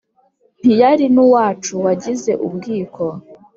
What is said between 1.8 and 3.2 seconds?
wagize ubwiko